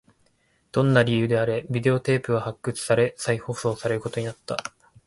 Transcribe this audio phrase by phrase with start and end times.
[0.71, 4.57] どんな理由であれ、ビデオテープは発掘され、再放送されることになった